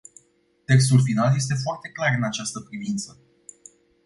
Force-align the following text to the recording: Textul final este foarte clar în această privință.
Textul 0.65 1.01
final 1.01 1.35
este 1.35 1.53
foarte 1.53 1.89
clar 1.89 2.13
în 2.17 2.23
această 2.23 2.59
privință. 2.59 3.17